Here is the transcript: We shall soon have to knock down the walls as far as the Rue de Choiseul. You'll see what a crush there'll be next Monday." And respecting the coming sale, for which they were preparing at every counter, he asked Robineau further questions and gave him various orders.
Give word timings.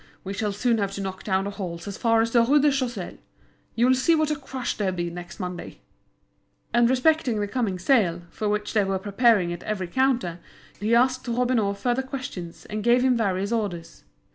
We 0.23 0.33
shall 0.33 0.51
soon 0.51 0.79
have 0.79 0.91
to 0.93 1.01
knock 1.01 1.23
down 1.23 1.43
the 1.43 1.51
walls 1.51 1.87
as 1.87 1.95
far 1.95 2.21
as 2.23 2.31
the 2.31 2.41
Rue 2.43 2.59
de 2.59 2.71
Choiseul. 2.71 3.19
You'll 3.75 3.93
see 3.93 4.15
what 4.15 4.31
a 4.31 4.35
crush 4.35 4.75
there'll 4.75 4.95
be 4.95 5.11
next 5.11 5.39
Monday." 5.39 5.81
And 6.73 6.89
respecting 6.89 7.39
the 7.39 7.47
coming 7.47 7.77
sale, 7.77 8.23
for 8.31 8.49
which 8.49 8.73
they 8.73 8.83
were 8.83 8.97
preparing 8.97 9.53
at 9.53 9.61
every 9.61 9.85
counter, 9.85 10.39
he 10.79 10.95
asked 10.95 11.27
Robineau 11.27 11.75
further 11.75 12.01
questions 12.01 12.65
and 12.65 12.83
gave 12.83 13.03
him 13.03 13.15
various 13.15 13.51
orders. 13.51 14.03